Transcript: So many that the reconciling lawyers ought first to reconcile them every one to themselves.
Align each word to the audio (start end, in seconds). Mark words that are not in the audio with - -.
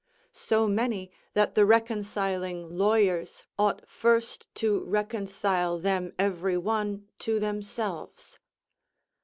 So 0.33 0.67
many 0.67 1.11
that 1.33 1.53
the 1.53 1.63
reconciling 1.63 2.75
lawyers 2.75 3.45
ought 3.59 3.87
first 3.87 4.47
to 4.55 4.83
reconcile 4.85 5.77
them 5.77 6.11
every 6.17 6.57
one 6.57 7.07
to 7.19 7.39
themselves. 7.39 8.39